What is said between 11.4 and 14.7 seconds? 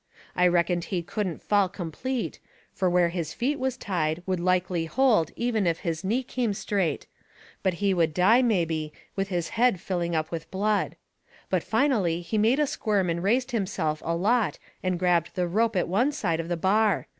But finally he made a squirm and raised himself a lot